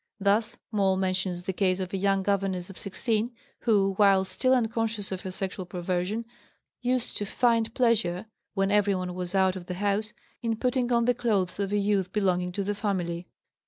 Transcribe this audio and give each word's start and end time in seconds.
Thus, 0.19 0.57
Moll 0.71 0.97
mentions 0.97 1.43
the 1.43 1.53
case 1.53 1.79
of 1.79 1.93
a 1.93 1.97
young 1.97 2.23
governess 2.23 2.71
of 2.71 2.77
16 2.79 3.29
who, 3.59 3.93
while 3.97 4.25
still 4.25 4.55
unconscious 4.55 5.11
of 5.11 5.21
her 5.21 5.29
sexual 5.29 5.63
perversion, 5.67 6.25
used 6.81 7.17
to 7.19 7.25
find 7.27 7.75
pleasure, 7.75 8.25
when 8.55 8.71
everyone 8.71 9.13
was 9.13 9.35
out 9.35 9.55
of 9.55 9.67
the 9.67 9.75
house, 9.75 10.11
in 10.41 10.55
putting 10.57 10.91
on 10.91 11.05
the 11.05 11.13
clothes 11.13 11.59
of 11.59 11.71
a 11.71 11.77
youth 11.77 12.11
belonging 12.11 12.51
to 12.53 12.63
the 12.63 12.73
family. 12.73 13.27